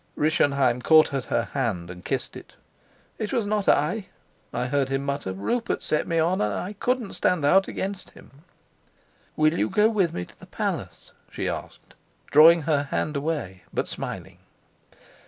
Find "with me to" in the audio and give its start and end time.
9.89-10.39